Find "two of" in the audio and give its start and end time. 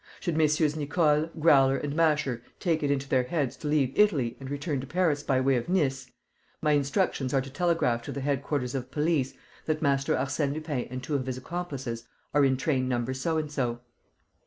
11.03-11.27